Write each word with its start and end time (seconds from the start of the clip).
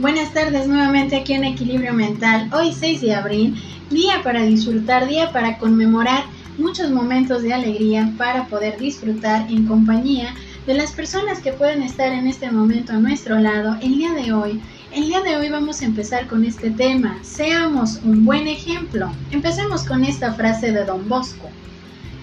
Buenas 0.00 0.32
tardes 0.32 0.68
nuevamente 0.68 1.16
aquí 1.16 1.32
en 1.32 1.42
Equilibrio 1.42 1.92
Mental. 1.92 2.48
Hoy 2.52 2.72
6 2.72 3.00
de 3.00 3.16
abril, 3.16 3.60
día 3.90 4.22
para 4.22 4.44
disfrutar, 4.44 5.08
día 5.08 5.32
para 5.32 5.58
conmemorar 5.58 6.22
muchos 6.56 6.92
momentos 6.92 7.42
de 7.42 7.52
alegría 7.52 8.14
para 8.16 8.46
poder 8.46 8.78
disfrutar 8.78 9.50
en 9.50 9.66
compañía 9.66 10.36
de 10.68 10.74
las 10.74 10.92
personas 10.92 11.40
que 11.40 11.52
pueden 11.52 11.82
estar 11.82 12.12
en 12.12 12.28
este 12.28 12.48
momento 12.48 12.92
a 12.92 12.98
nuestro 12.98 13.40
lado. 13.40 13.76
El 13.82 13.96
día 13.98 14.12
de 14.12 14.32
hoy, 14.32 14.60
el 14.92 15.08
día 15.08 15.20
de 15.20 15.34
hoy 15.36 15.48
vamos 15.48 15.82
a 15.82 15.86
empezar 15.86 16.28
con 16.28 16.44
este 16.44 16.70
tema. 16.70 17.18
Seamos 17.22 17.98
un 18.04 18.24
buen 18.24 18.46
ejemplo. 18.46 19.10
Empecemos 19.32 19.82
con 19.82 20.04
esta 20.04 20.32
frase 20.32 20.70
de 20.70 20.84
Don 20.84 21.08
Bosco. 21.08 21.50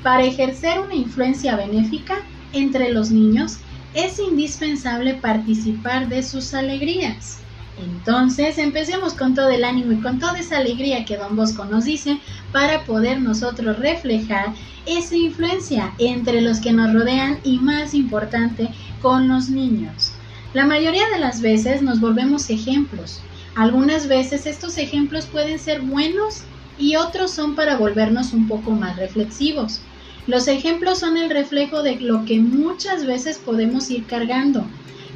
Para 0.01 0.23
ejercer 0.23 0.79
una 0.79 0.95
influencia 0.95 1.57
benéfica 1.57 2.19
entre 2.53 2.93
los 2.93 3.11
niños, 3.11 3.57
es 3.93 4.17
indispensable 4.17 5.15
participar 5.15 6.07
de 6.07 6.23
sus 6.23 6.53
alegrías. 6.53 7.39
Entonces, 7.77 8.57
empecemos 8.57 9.13
con 9.13 9.35
todo 9.35 9.49
el 9.49 9.65
ánimo 9.65 9.91
y 9.91 10.01
con 10.01 10.19
toda 10.19 10.39
esa 10.39 10.57
alegría 10.57 11.03
que 11.05 11.17
Don 11.17 11.35
Bosco 11.35 11.65
nos 11.65 11.85
dice 11.85 12.19
para 12.51 12.83
poder 12.85 13.19
nosotros 13.19 13.77
reflejar 13.79 14.53
esa 14.85 15.15
influencia 15.15 15.93
entre 15.97 16.41
los 16.41 16.59
que 16.59 16.71
nos 16.71 16.93
rodean 16.93 17.39
y 17.43 17.59
más 17.59 17.93
importante, 17.93 18.69
con 19.01 19.27
los 19.27 19.49
niños. 19.49 20.13
La 20.53 20.65
mayoría 20.65 21.07
de 21.09 21.19
las 21.19 21.41
veces 21.41 21.81
nos 21.81 21.99
volvemos 21.99 22.49
ejemplos. 22.49 23.19
Algunas 23.55 24.07
veces 24.07 24.45
estos 24.45 24.77
ejemplos 24.77 25.25
pueden 25.25 25.59
ser 25.59 25.81
buenos 25.81 26.43
y 26.79 26.95
otros 26.95 27.31
son 27.31 27.55
para 27.55 27.77
volvernos 27.77 28.33
un 28.33 28.47
poco 28.47 28.71
más 28.71 28.95
reflexivos. 28.95 29.81
Los 30.27 30.47
ejemplos 30.47 30.99
son 30.99 31.17
el 31.17 31.29
reflejo 31.29 31.83
de 31.83 31.99
lo 31.99 32.25
que 32.25 32.39
muchas 32.39 33.05
veces 33.05 33.37
podemos 33.37 33.89
ir 33.91 34.05
cargando, 34.05 34.65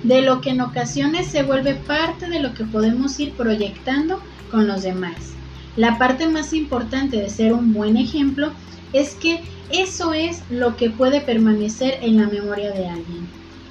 de 0.04 0.22
lo 0.22 0.42
que 0.42 0.52
en 0.52 0.62
ocasiones 0.62 1.28
se 1.28 1.44
vuelve 1.44 1.76
parte 1.76 2.30
de 2.30 2.40
lo 2.40 2.54
que 2.54 2.64
podemos 2.64 3.20
ir 3.20 3.34
proyectando 3.34 4.22
con 4.52 4.68
los 4.68 4.84
demás. 4.84 5.34
La 5.76 5.98
parte 5.98 6.28
más 6.28 6.54
importante 6.54 7.18
de 7.18 7.30
ser 7.30 7.54
un 7.54 7.74
buen 7.74 7.98
ejemplo 7.98 8.52
es 8.94 9.16
que 9.16 9.42
eso 9.72 10.14
es 10.14 10.42
lo 10.50 10.76
que 10.76 10.90
puede 10.90 11.22
permanecer 11.22 12.00
en 12.02 12.18
la 12.18 12.28
memoria 12.28 12.72
de 12.72 12.88
alguien. 12.88 13.28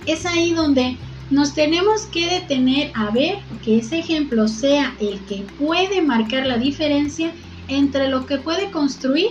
Es 0.06 0.24
ahí 0.24 0.52
donde 0.52 0.96
nos 1.30 1.54
tenemos 1.54 2.06
que 2.06 2.26
detener 2.26 2.90
a 2.94 3.10
ver 3.10 3.38
que 3.62 3.78
ese 3.78 3.98
ejemplo 3.98 4.48
sea 4.48 4.94
el 5.00 5.18
que 5.20 5.44
puede 5.58 6.00
marcar 6.00 6.46
la 6.46 6.56
diferencia 6.56 7.32
entre 7.68 8.08
lo 8.08 8.24
que 8.26 8.38
puede 8.38 8.70
construir 8.70 9.28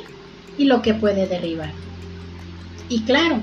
y 0.57 0.65
lo 0.65 0.81
que 0.81 0.93
puede 0.93 1.25
derribar. 1.25 1.71
Y 2.89 3.01
claro, 3.01 3.39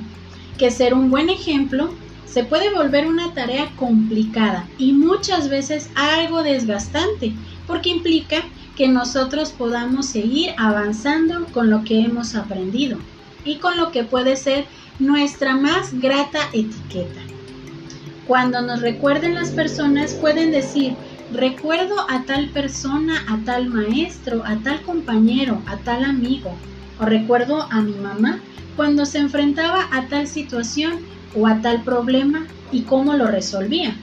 que 0.59 0.71
ser 0.71 0.95
un 0.95 1.11
buen 1.11 1.31
ejemplo 1.31 1.93
se 2.27 2.45
puede 2.45 2.75
volver 2.75 3.07
una 3.07 3.33
tarea 3.35 3.71
complicada 3.77 4.67
y 4.79 4.93
muchas 4.93 5.49
veces 5.49 5.91
algo 5.95 6.43
desgastante, 6.43 7.33
porque 7.67 7.91
implica 7.91 8.43
que 8.77 8.89
nosotros 8.89 9.53
podamos 9.53 10.07
seguir 10.07 10.51
avanzando 10.57 11.47
con 11.47 11.71
lo 11.71 11.85
que 11.85 12.01
hemos 12.01 12.35
aprendido 12.35 12.99
y 13.45 13.57
con 13.57 13.77
lo 13.77 13.93
que 13.93 14.05
puede 14.05 14.37
ser 14.37 14.67
nuestra 14.99 15.57
más 15.57 15.99
grata 16.01 16.41
etiqueta. 16.53 17.21
Cuando 18.27 18.63
nos 18.63 18.81
recuerden 18.81 19.35
las 19.35 19.51
personas 19.51 20.15
pueden 20.15 20.51
decir, 20.51 20.95
recuerdo 21.33 21.95
a 22.09 22.25
tal 22.25 22.49
persona, 22.49 23.23
a 23.29 23.39
tal 23.45 23.69
maestro, 23.69 24.43
a 24.45 24.57
tal 24.57 24.83
compañero, 24.83 25.61
a 25.67 25.77
tal 25.79 26.05
amigo, 26.05 26.55
o 26.99 27.05
recuerdo 27.05 27.69
a 27.71 27.81
mi 27.81 27.95
mamá 27.95 28.41
cuando 28.77 29.05
se 29.05 29.19
enfrentaba 29.19 29.89
a 29.93 30.07
tal 30.09 30.27
situación 30.27 31.01
o 31.35 31.47
a 31.47 31.61
tal 31.61 31.83
problema 31.83 32.47
y 32.73 32.83
cómo 32.83 33.15
lo 33.15 33.27
resolvía. 33.27 33.97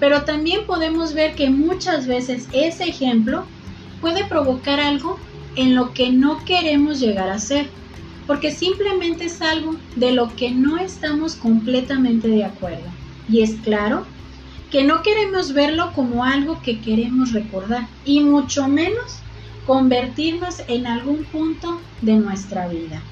Pero 0.00 0.22
también 0.22 0.66
podemos 0.66 1.14
ver 1.14 1.34
que 1.34 1.50
muchas 1.50 2.06
veces 2.06 2.48
ese 2.52 2.84
ejemplo 2.84 3.44
puede 4.00 4.24
provocar 4.24 4.80
algo 4.80 5.18
en 5.56 5.74
lo 5.74 5.92
que 5.92 6.10
no 6.10 6.44
queremos 6.44 7.00
llegar 7.00 7.30
a 7.30 7.38
ser, 7.38 7.68
porque 8.26 8.52
simplemente 8.52 9.24
es 9.24 9.42
algo 9.42 9.74
de 9.96 10.12
lo 10.12 10.34
que 10.36 10.50
no 10.50 10.78
estamos 10.78 11.34
completamente 11.34 12.28
de 12.28 12.44
acuerdo. 12.44 12.86
Y 13.28 13.42
es 13.42 13.56
claro 13.64 14.04
que 14.70 14.84
no 14.84 15.02
queremos 15.02 15.52
verlo 15.52 15.92
como 15.94 16.24
algo 16.24 16.60
que 16.62 16.80
queremos 16.80 17.32
recordar, 17.32 17.88
y 18.04 18.20
mucho 18.20 18.68
menos 18.68 19.18
convertirnos 19.66 20.62
en 20.68 20.86
algún 20.86 21.24
punto 21.24 21.80
de 22.02 22.14
nuestra 22.14 22.68
vida. 22.68 23.02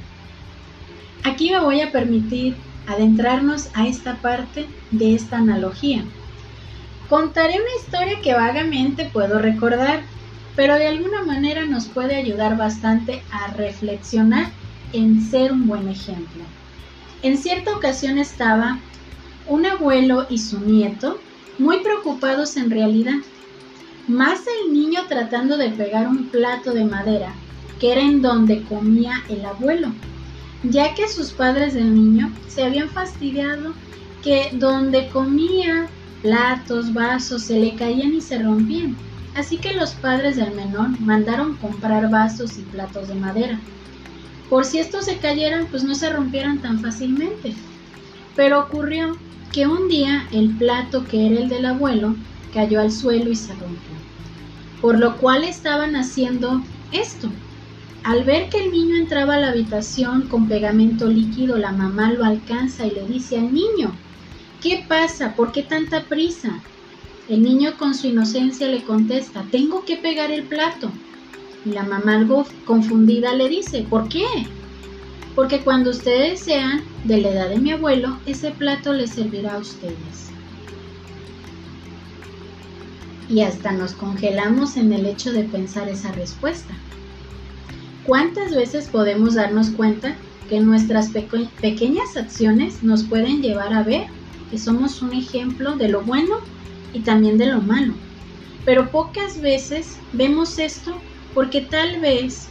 Aquí 1.25 1.51
me 1.51 1.61
voy 1.61 1.81
a 1.81 1.91
permitir 1.91 2.55
adentrarnos 2.87 3.69
a 3.75 3.87
esta 3.87 4.17
parte 4.17 4.67
de 4.91 5.15
esta 5.15 5.39
analogía. 5.39 6.05
Contaré 7.09 7.55
una 7.55 7.81
historia 7.81 8.21
que 8.21 8.35
vagamente 8.35 9.09
puedo 9.13 9.39
recordar, 9.39 10.03
pero 10.57 10.75
de 10.75 10.89
alguna 10.89 11.23
manera 11.23 11.67
nos 11.67 11.87
puede 11.87 12.17
ayudar 12.17 12.57
bastante 12.57 13.23
a 13.31 13.49
reflexionar 13.53 14.51
en 14.93 15.23
ser 15.23 15.53
un 15.53 15.67
buen 15.67 15.89
ejemplo. 15.89 16.43
En 17.23 17.39
cierta 17.39 17.77
ocasión 17.77 18.19
estaba 18.19 18.79
un 19.49 19.67
abuelo 19.67 20.27
y 20.29 20.39
su 20.39 20.61
nieto 20.61 21.19
muy 21.59 21.79
preocupados 21.81 22.57
en 22.57 22.71
realidad, 22.71 23.17
más 24.09 24.41
el 24.47 24.73
niño 24.73 25.01
tratando 25.09 25.57
de 25.57 25.71
pegar 25.71 26.09
un 26.09 26.29
plato 26.29 26.73
de 26.73 26.85
madera, 26.85 27.33
que 27.81 27.93
era 27.93 28.01
en 28.01 28.23
donde 28.23 28.63
comía 28.63 29.23
el 29.29 29.45
abuelo 29.45 29.93
ya 30.63 30.95
que 30.95 31.09
sus 31.09 31.33
padres 31.33 31.75
del 31.75 31.95
niño 31.95 32.33
se 32.49 32.65
habían 32.65 32.89
fastidiado 32.89 33.75
que 34.23 34.51
donde 34.53 35.09
comía 35.09 35.89
platos, 36.23 36.93
vasos 36.93 37.43
se 37.43 37.59
le 37.59 37.75
caían 37.77 38.15
y 38.15 38.21
se 38.21 38.43
rompían. 38.43 38.97
Así 39.37 39.59
que 39.59 39.75
los 39.75 39.91
padres 39.93 40.37
del 40.37 40.55
menor 40.55 40.99
mandaron 41.01 41.57
comprar 41.57 42.11
vasos 42.11 42.59
y 42.59 42.63
platos 42.63 43.09
de 43.09 43.15
madera. 43.15 43.61
Por 44.49 44.65
si 44.65 44.79
estos 44.79 45.05
se 45.05 45.19
cayeran, 45.19 45.67
pues 45.67 45.85
no 45.85 45.95
se 45.95 46.11
rompieran 46.11 46.59
tan 46.59 46.81
fácilmente. 46.81 47.55
Pero 48.35 48.61
ocurrió 48.61 49.17
que 49.53 49.67
un 49.67 49.89
día 49.89 50.27
el 50.33 50.51
plato 50.57 51.05
que 51.05 51.27
era 51.27 51.41
el 51.41 51.49
del 51.49 51.67
abuelo 51.67 52.17
cayó 52.55 52.81
al 52.81 52.91
suelo 52.91 53.31
y 53.31 53.37
se 53.37 53.53
rompió. 53.53 53.97
Por 54.81 54.99
lo 54.99 55.17
cual 55.19 55.45
estaban 55.45 55.97
haciendo 55.97 56.63
esto, 56.93 57.29
al 58.07 58.23
ver 58.23 58.49
que 58.51 58.63
el 58.63 58.71
niño 58.71 58.95
entraba 58.95 59.35
a 59.35 59.41
la 59.41 59.49
habitación 59.49 60.29
con 60.29 60.47
pegamento 60.47 61.09
líquido, 61.09 61.59
la 61.59 61.73
mamá 61.73 62.13
lo 62.13 62.25
alcanza 62.25 62.87
y 62.87 62.93
le 62.93 63.05
dice 63.05 63.37
al 63.37 63.53
niño, 63.53 63.91
¿qué 64.63 64.85
pasa? 64.89 65.35
¿Por 65.35 65.51
qué 65.51 65.65
tanta 65.65 66.05
prisa? 66.05 66.63
El 67.29 67.43
niño 67.43 67.77
con 67.77 67.97
su 67.97 68.07
inocencia 68.07 68.69
le 68.69 68.85
contesta, 68.85 69.45
tengo 69.51 69.85
que 69.85 69.97
pegar 69.97 70.31
el 70.31 70.45
plato. 70.45 70.93
Y 71.65 71.71
la 71.71 71.83
mamá 71.83 72.15
algo 72.15 72.47
confundida 72.65 73.35
le 73.35 73.49
dice, 73.49 73.83
¿por 73.83 74.09
qué? 74.09 74.25
Porque 75.35 75.63
cuando 75.63 75.91
ustedes 75.91 76.39
sean 76.39 76.85
de 77.03 77.21
la 77.21 77.31
edad 77.31 77.49
de 77.49 77.59
mi 77.59 77.73
abuelo, 77.73 78.21
ese 78.25 78.53
plato 78.53 78.93
les 78.93 79.11
servirá 79.11 79.55
a 79.55 79.59
ustedes. 79.59 80.31
Y 83.29 83.41
hasta 83.41 83.73
nos 83.73 83.95
congelamos 83.95 84.77
en 84.77 84.93
el 84.93 85.07
hecho 85.07 85.33
de 85.33 85.43
pensar 85.43 85.89
esa 85.89 86.13
respuesta. 86.13 86.73
¿Cuántas 88.07 88.55
veces 88.55 88.87
podemos 88.87 89.35
darnos 89.35 89.71
cuenta 89.71 90.15
que 90.49 90.61
nuestras 90.61 91.11
pequeñas 91.11 92.17
acciones 92.17 92.85
nos 92.85 93.03
pueden 93.03 93.43
llevar 93.43 93.73
a 93.73 93.83
ver 93.83 94.07
que 94.49 94.59
somos 94.59 95.03
un 95.03 95.13
ejemplo 95.13 95.75
de 95.75 95.89
lo 95.89 96.03
bueno 96.03 96.37
y 96.93 97.01
también 97.01 97.37
de 97.37 97.47
lo 97.47 97.61
malo? 97.61 97.95
Pero 98.65 98.93
pocas 98.93 99.41
veces 99.41 99.97
vemos 100.13 100.61
esto 100.61 100.97
porque 101.35 101.63
tal 101.63 102.01
vez 102.01 102.47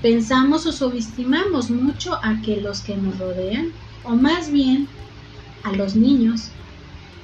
pensamos 0.00 0.64
o 0.66 0.70
subestimamos 0.70 1.70
mucho 1.70 2.14
a 2.22 2.40
que 2.42 2.60
los 2.60 2.80
que 2.80 2.96
nos 2.96 3.18
rodean, 3.18 3.72
o 4.04 4.10
más 4.10 4.52
bien 4.52 4.86
a 5.64 5.72
los 5.72 5.96
niños, 5.96 6.50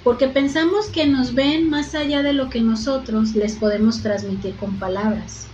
porque 0.02 0.26
pensamos 0.26 0.86
que 0.86 1.06
nos 1.06 1.34
ven 1.34 1.70
más 1.70 1.94
allá 1.94 2.24
de 2.24 2.32
lo 2.32 2.50
que 2.50 2.60
nosotros 2.60 3.36
les 3.36 3.54
podemos 3.54 4.02
transmitir 4.02 4.56
con 4.56 4.76
palabras. 4.76 5.46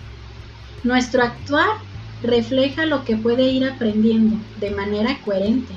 Nuestro 0.82 1.22
actuar 1.22 1.91
refleja 2.22 2.86
lo 2.86 3.04
que 3.04 3.16
puede 3.16 3.50
ir 3.50 3.64
aprendiendo 3.64 4.36
de 4.60 4.70
manera 4.70 5.18
coherente, 5.24 5.72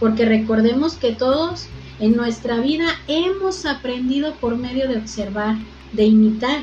porque 0.00 0.24
recordemos 0.24 0.94
que 0.94 1.12
todos 1.12 1.66
en 2.00 2.16
nuestra 2.16 2.58
vida 2.60 2.86
hemos 3.08 3.66
aprendido 3.66 4.34
por 4.34 4.56
medio 4.56 4.88
de 4.88 4.98
observar, 4.98 5.56
de 5.92 6.04
imitar. 6.04 6.62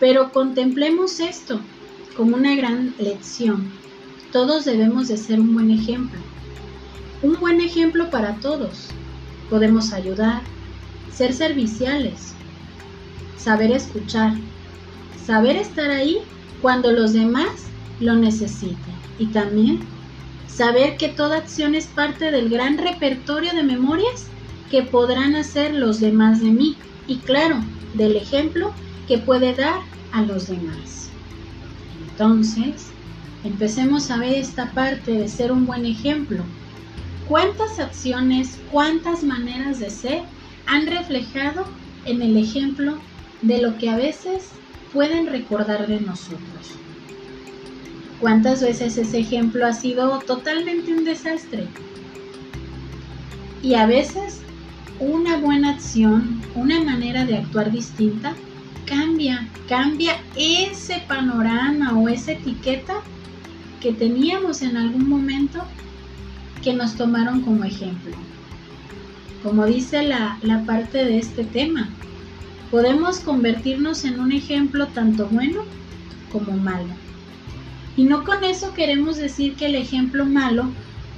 Pero 0.00 0.32
contemplemos 0.32 1.20
esto 1.20 1.60
como 2.16 2.36
una 2.36 2.54
gran 2.56 2.94
lección. 2.98 3.70
Todos 4.32 4.64
debemos 4.64 5.08
de 5.08 5.16
ser 5.16 5.40
un 5.40 5.54
buen 5.54 5.70
ejemplo. 5.70 6.20
Un 7.22 7.38
buen 7.38 7.60
ejemplo 7.60 8.10
para 8.10 8.34
todos. 8.36 8.88
Podemos 9.48 9.92
ayudar, 9.92 10.42
ser 11.12 11.32
serviciales, 11.32 12.34
saber 13.36 13.70
escuchar, 13.70 14.34
saber 15.24 15.56
estar 15.56 15.90
ahí 15.90 16.18
cuando 16.64 16.92
los 16.92 17.12
demás 17.12 17.66
lo 18.00 18.14
necesiten. 18.14 18.94
Y 19.18 19.26
también 19.26 19.80
saber 20.48 20.96
que 20.96 21.08
toda 21.08 21.36
acción 21.36 21.74
es 21.74 21.84
parte 21.88 22.30
del 22.30 22.48
gran 22.48 22.78
repertorio 22.78 23.52
de 23.52 23.62
memorias 23.62 24.28
que 24.70 24.82
podrán 24.82 25.36
hacer 25.36 25.74
los 25.74 26.00
demás 26.00 26.40
de 26.40 26.52
mí 26.52 26.74
y 27.06 27.18
claro, 27.18 27.56
del 27.92 28.16
ejemplo 28.16 28.72
que 29.06 29.18
puede 29.18 29.52
dar 29.52 29.78
a 30.12 30.22
los 30.22 30.48
demás. 30.48 31.10
Entonces, 32.08 32.86
empecemos 33.44 34.10
a 34.10 34.16
ver 34.16 34.32
esta 34.32 34.72
parte 34.72 35.10
de 35.10 35.28
ser 35.28 35.52
un 35.52 35.66
buen 35.66 35.84
ejemplo. 35.84 36.42
¿Cuántas 37.28 37.78
acciones, 37.78 38.58
cuántas 38.72 39.22
maneras 39.22 39.80
de 39.80 39.90
ser 39.90 40.22
han 40.64 40.86
reflejado 40.86 41.66
en 42.06 42.22
el 42.22 42.38
ejemplo 42.38 42.96
de 43.42 43.60
lo 43.60 43.76
que 43.76 43.90
a 43.90 43.96
veces 43.96 44.48
pueden 44.94 45.26
recordar 45.26 45.86
de 45.86 46.00
nosotros? 46.00 46.78
¿Cuántas 48.20 48.62
veces 48.62 48.96
ese 48.96 49.18
ejemplo 49.18 49.66
ha 49.66 49.74
sido 49.74 50.20
totalmente 50.20 50.94
un 50.94 51.04
desastre? 51.04 51.66
Y 53.62 53.74
a 53.74 53.86
veces 53.86 54.40
una 55.00 55.36
buena 55.36 55.70
acción, 55.70 56.40
una 56.54 56.80
manera 56.82 57.26
de 57.26 57.38
actuar 57.38 57.72
distinta, 57.72 58.34
cambia, 58.86 59.48
cambia 59.68 60.12
ese 60.36 61.02
panorama 61.08 61.98
o 61.98 62.08
esa 62.08 62.32
etiqueta 62.32 62.94
que 63.80 63.92
teníamos 63.92 64.62
en 64.62 64.76
algún 64.76 65.08
momento 65.08 65.64
que 66.62 66.72
nos 66.72 66.94
tomaron 66.94 67.40
como 67.42 67.64
ejemplo. 67.64 68.12
Como 69.42 69.66
dice 69.66 70.02
la, 70.04 70.38
la 70.40 70.64
parte 70.64 71.04
de 71.04 71.18
este 71.18 71.44
tema, 71.44 71.90
podemos 72.74 73.20
convertirnos 73.20 74.04
en 74.04 74.18
un 74.18 74.32
ejemplo 74.32 74.88
tanto 74.88 75.28
bueno 75.28 75.62
como 76.32 76.56
malo. 76.56 76.92
Y 77.96 78.02
no 78.02 78.24
con 78.24 78.42
eso 78.42 78.74
queremos 78.74 79.16
decir 79.16 79.54
que 79.54 79.66
el 79.66 79.76
ejemplo 79.76 80.26
malo 80.26 80.72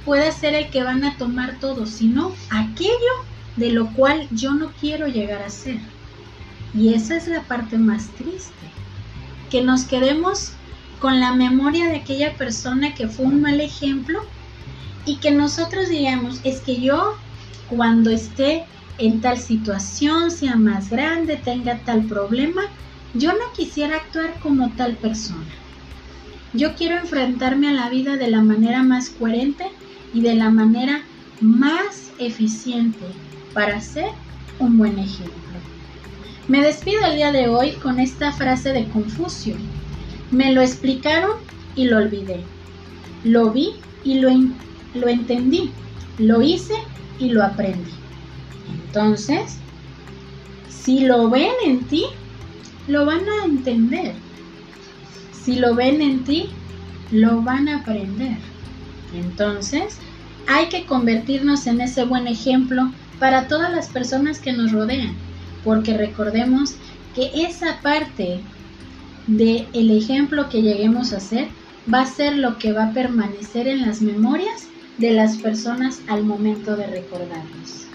pueda 0.05 0.31
ser 0.31 0.53
el 0.53 0.69
que 0.69 0.83
van 0.83 1.03
a 1.03 1.17
tomar 1.17 1.59
todos, 1.59 1.89
sino 1.89 2.31
aquello 2.51 2.93
de 3.55 3.71
lo 3.71 3.91
cual 3.93 4.27
yo 4.29 4.53
no 4.53 4.71
quiero 4.79 5.07
llegar 5.07 5.41
a 5.41 5.49
ser. 5.49 5.79
Y 6.75 6.93
esa 6.93 7.17
es 7.17 7.27
la 7.27 7.41
parte 7.41 7.79
más 7.79 8.09
triste, 8.09 8.53
que 9.49 9.63
nos 9.63 9.85
quedemos 9.85 10.51
con 10.99 11.19
la 11.19 11.33
memoria 11.33 11.87
de 11.87 11.95
aquella 11.95 12.35
persona 12.35 12.93
que 12.93 13.07
fue 13.07 13.25
un 13.25 13.41
mal 13.41 13.61
ejemplo 13.61 14.19
y 15.07 15.15
que 15.15 15.31
nosotros 15.31 15.89
digamos, 15.89 16.39
es 16.43 16.59
que 16.59 16.79
yo 16.79 17.15
cuando 17.67 18.11
esté 18.11 18.67
en 18.97 19.21
tal 19.21 19.37
situación, 19.37 20.31
sea 20.31 20.55
más 20.55 20.89
grande, 20.89 21.37
tenga 21.37 21.77
tal 21.79 22.03
problema, 22.03 22.63
yo 23.13 23.31
no 23.33 23.53
quisiera 23.55 23.97
actuar 23.97 24.39
como 24.41 24.69
tal 24.71 24.95
persona. 24.95 25.45
Yo 26.53 26.75
quiero 26.75 26.97
enfrentarme 26.97 27.69
a 27.69 27.73
la 27.73 27.89
vida 27.89 28.17
de 28.17 28.29
la 28.29 28.41
manera 28.41 28.83
más 28.83 29.09
coherente 29.09 29.65
y 30.13 30.21
de 30.21 30.35
la 30.35 30.49
manera 30.49 31.03
más 31.41 32.11
eficiente 32.17 33.05
para 33.53 33.79
ser 33.81 34.09
un 34.59 34.77
buen 34.77 34.97
ejemplo. 34.97 35.37
Me 36.47 36.61
despido 36.61 37.05
el 37.05 37.17
día 37.17 37.31
de 37.31 37.49
hoy 37.49 37.73
con 37.73 37.99
esta 37.99 38.31
frase 38.31 38.71
de 38.71 38.87
Confucio. 38.87 39.55
Me 40.31 40.53
lo 40.53 40.61
explicaron 40.61 41.31
y 41.75 41.85
lo 41.85 41.97
olvidé. 41.97 42.41
Lo 43.23 43.51
vi 43.51 43.73
y 44.03 44.19
lo, 44.19 44.29
lo 44.93 45.07
entendí. 45.07 45.71
Lo 46.17 46.41
hice 46.41 46.75
y 47.19 47.29
lo 47.29 47.43
aprendí. 47.43 47.91
Entonces, 48.69 49.57
si 50.69 51.01
lo 51.01 51.29
ven 51.29 51.51
en 51.65 51.85
ti, 51.85 52.05
lo 52.87 53.05
van 53.05 53.21
a 53.21 53.45
entender. 53.45 54.13
Si 55.33 55.55
lo 55.55 55.75
ven 55.75 56.01
en 56.01 56.23
ti, 56.23 56.49
lo 57.11 57.41
van 57.41 57.67
a 57.67 57.79
aprender. 57.79 58.37
Entonces, 59.13 59.97
hay 60.47 60.67
que 60.69 60.85
convertirnos 60.85 61.67
en 61.67 61.81
ese 61.81 62.05
buen 62.05 62.27
ejemplo 62.27 62.91
para 63.19 63.47
todas 63.47 63.71
las 63.71 63.89
personas 63.89 64.39
que 64.39 64.53
nos 64.53 64.71
rodean, 64.71 65.13
porque 65.63 65.97
recordemos 65.97 66.75
que 67.15 67.31
esa 67.45 67.81
parte 67.81 68.39
del 69.27 69.67
el 69.73 69.91
ejemplo 69.91 70.49
que 70.49 70.61
lleguemos 70.61 71.11
a 71.13 71.19
ser 71.19 71.47
va 71.93 72.01
a 72.01 72.05
ser 72.05 72.37
lo 72.37 72.57
que 72.57 72.73
va 72.73 72.85
a 72.85 72.93
permanecer 72.93 73.67
en 73.67 73.85
las 73.85 74.01
memorias 74.01 74.67
de 74.97 75.11
las 75.11 75.37
personas 75.37 76.01
al 76.07 76.23
momento 76.23 76.75
de 76.75 76.87
recordarnos. 76.87 77.87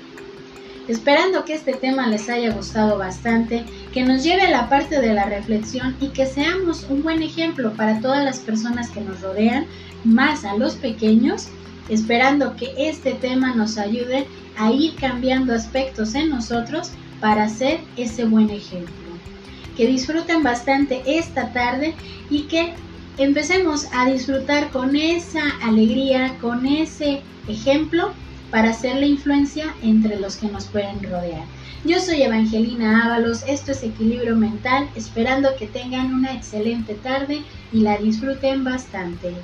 Esperando 0.89 1.45
que 1.45 1.55
este 1.55 1.75
tema 1.75 2.09
les 2.09 2.29
haya 2.29 2.53
gustado 2.53 2.99
bastante, 2.99 3.65
que 3.93 4.03
nos 4.03 4.25
lleve 4.25 4.43
a 4.43 4.51
la 4.51 4.69
parte 4.69 5.01
de 5.01 5.15
la 5.15 5.27
reflexión 5.27 5.97
y 6.01 6.09
que 6.09 6.27
seamos 6.27 6.87
un 6.89 7.05
buen 7.05 7.23
ejemplo 7.23 7.73
para 7.75 8.01
todas 8.01 8.25
las 8.25 8.41
personas 8.41 8.91
que 8.91 9.01
nos 9.01 9.21
rodean, 9.21 9.67
más 10.03 10.45
a 10.45 10.57
los 10.57 10.75
pequeños, 10.75 11.49
esperando 11.89 12.57
que 12.57 12.75
este 12.77 13.13
tema 13.13 13.55
nos 13.55 13.79
ayude 13.79 14.27
a 14.59 14.73
ir 14.73 14.97
cambiando 14.97 15.55
aspectos 15.55 16.17
en 16.17 16.31
nosotros 16.31 16.91
para 17.21 17.49
ser 17.49 17.81
ese 17.97 18.25
buen 18.25 18.51
ejemplo. 18.51 18.93
Que 19.77 19.87
disfruten 19.87 20.43
bastante 20.43 21.03
esta 21.07 21.53
tarde 21.53 21.95
y 22.29 22.43
que 22.43 22.75
empecemos 23.19 23.87
a 23.93 24.11
disfrutar 24.11 24.71
con 24.71 24.97
esa 24.97 25.43
alegría, 25.63 26.37
con 26.41 26.67
ese 26.67 27.23
ejemplo 27.47 28.13
para 28.53 28.71
hacer 28.71 28.97
la 28.97 29.07
influencia 29.07 29.75
entre 29.83 30.21
los 30.21 30.37
que 30.37 30.47
nos 30.47 30.67
pueden 30.67 31.03
rodear. 31.03 31.45
Yo 31.85 31.99
soy 31.99 32.23
Evangelina 32.23 33.07
Ábalos, 33.07 33.43
esto 33.49 33.73
es 33.73 33.83
Equilibrio 33.83 34.37
Mental, 34.37 34.89
esperando 34.95 35.57
que 35.59 35.67
tengan 35.67 36.15
una 36.15 36.35
excelente 36.35 36.95
tarde 36.95 37.43
y 37.73 37.81
la 37.81 37.97
disfruten 37.97 38.63
bastante. 38.63 39.35